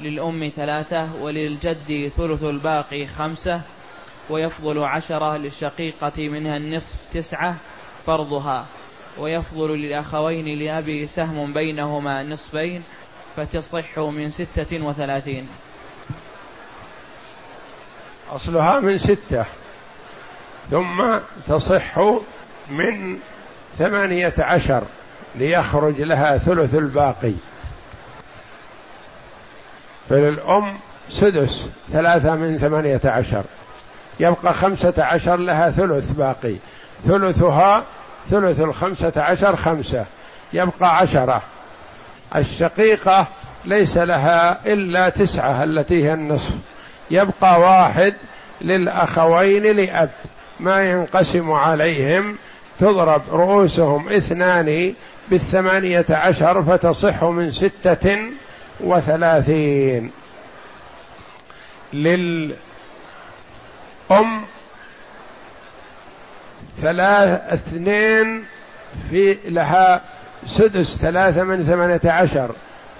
للأم 0.00 0.48
ثلاثة 0.48 1.14
وللجد 1.22 2.08
ثلث 2.08 2.44
الباقي 2.44 3.06
خمسة 3.06 3.60
ويفضل 4.30 4.78
عشرة 4.78 5.36
للشقيقة 5.36 6.28
منها 6.28 6.56
النصف 6.56 7.12
تسعة 7.12 7.56
فرضها. 8.06 8.66
ويفضل 9.18 9.70
للأخوين 9.70 10.58
لأبي 10.58 11.06
سهم 11.06 11.52
بينهما 11.52 12.22
نصفين 12.22 12.82
فتصح 13.38 13.98
من 13.98 14.30
ستة 14.30 14.84
وثلاثين. 14.84 15.48
أصلها 18.30 18.80
من 18.80 18.98
ستة 18.98 19.44
ثم 20.70 21.18
تصح 21.48 21.98
من 22.70 23.18
ثمانية 23.78 24.34
عشر 24.38 24.82
ليخرج 25.34 26.00
لها 26.00 26.38
ثلث 26.38 26.74
الباقي. 26.74 27.34
فللأم 30.08 30.78
سدس 31.08 31.70
ثلاثة 31.88 32.34
من 32.34 32.58
ثمانية 32.58 33.00
عشر. 33.04 33.44
يبقى 34.20 34.54
خمسة 34.54 34.94
عشر 34.98 35.36
لها 35.36 35.70
ثلث 35.70 36.10
باقي. 36.10 36.56
ثلثها 37.04 37.84
ثلث 38.30 38.60
الخمسة 38.60 39.12
عشر 39.16 39.56
خمسة. 39.56 40.04
يبقى 40.52 40.96
عشرة. 40.96 41.42
الشقيقة 42.36 43.26
ليس 43.64 43.98
لها 43.98 44.66
إلا 44.66 45.08
تسعة 45.08 45.64
التي 45.64 46.04
هي 46.04 46.14
النصف. 46.14 46.54
يبقى 47.10 47.60
واحد 47.60 48.14
للأخوين 48.60 49.62
لأب. 49.62 50.10
ما 50.60 50.84
ينقسم 50.84 51.50
عليهم. 51.52 52.38
تضرب 52.78 53.22
رؤوسهم 53.32 54.08
اثنان 54.08 54.94
بالثمانية 55.30 56.06
عشر 56.10 56.62
فتصح 56.62 57.24
من 57.24 57.50
ستة 57.50 58.18
وثلاثين. 58.80 60.10
للأم 61.92 62.58
ثلاث 66.80 67.52
اثنين 67.52 68.44
في 69.10 69.38
لها 69.44 70.02
سدس 70.46 70.96
ثلاثة 70.96 71.42
من 71.42 71.62
ثمانية 71.62 72.00
عشر. 72.04 72.50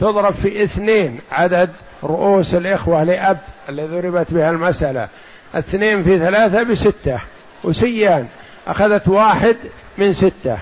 تضرب 0.01 0.33
في 0.33 0.64
اثنين 0.64 1.20
عدد 1.33 1.70
رؤوس 2.05 2.55
الإخوة 2.55 3.05
لأب 3.05 3.38
الذي 3.68 3.87
ضربت 3.87 4.33
بها 4.33 4.51
المسألة. 4.51 5.09
اثنين 5.55 6.03
في 6.03 6.18
ثلاثة 6.18 6.62
بستة. 6.62 7.18
وسيان 7.64 8.27
أخذت 8.66 9.09
واحد 9.09 9.57
من 9.98 10.12
ستة. 10.12 10.59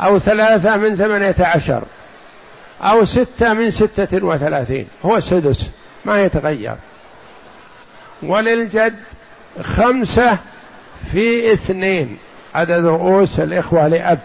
أو 0.00 0.18
ثلاثة 0.18 0.76
من 0.76 0.96
ثمانية 0.96 1.34
عشر. 1.40 1.82
أو 2.82 3.04
ستة 3.04 3.52
من 3.52 3.70
ستة 3.70 4.24
وثلاثين. 4.24 4.88
هو 5.04 5.16
السدس 5.16 5.70
ما 6.04 6.22
يتغير. 6.22 6.76
وللجد 8.22 8.94
خمسة 9.60 10.38
في 11.12 11.52
اثنين 11.52 12.18
عدد 12.54 12.84
رؤوس 12.84 13.40
الإخوة 13.40 13.88
لأب. 13.88 14.18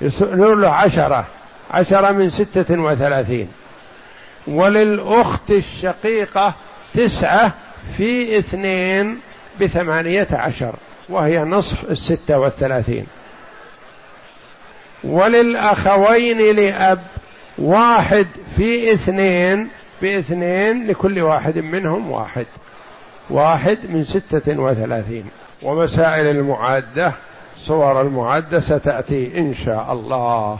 له 0.00 0.68
عشرة 0.68 1.26
عشرة 1.70 2.12
من 2.12 2.30
ستة 2.30 2.80
وثلاثين. 2.80 3.48
وللأخت 4.46 5.50
الشقيقة 5.50 6.54
تسعة 6.94 7.54
في 7.96 8.38
اثنين 8.38 9.20
بثمانية 9.60 10.28
عشر 10.30 10.74
وهي 11.08 11.38
نصف 11.38 11.90
الستة 11.90 12.38
والثلاثين. 12.38 13.06
وللأخوين 15.04 16.56
لأب 16.56 17.00
واحد 17.58 18.26
في 18.56 18.92
اثنين 18.92 19.68
باثنين 20.02 20.86
لكل 20.86 21.20
واحد 21.22 21.58
منهم 21.58 22.10
واحد 22.10 22.46
واحد 23.30 23.78
من 23.88 24.04
ستة 24.04 24.60
وثلاثين. 24.60 25.24
ومسائل 25.62 26.26
المعادة. 26.26 27.12
صور 27.56 28.00
المعادة 28.00 28.60
ستأتي 28.60 29.38
إن 29.38 29.54
شاء 29.54 29.92
الله 29.92 30.58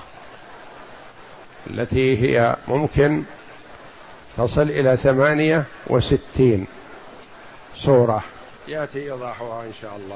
التي 1.71 2.19
هي 2.23 2.57
ممكن 2.69 3.23
تصل 4.37 4.63
إلى 4.63 4.97
ثمانية 4.97 5.65
وستين 5.87 6.67
صورة. 7.75 8.23
يأتي 8.69 9.13
إيضاحها 9.13 9.63
إن 9.63 9.73
شاء 9.83 9.97
الله. 9.97 10.15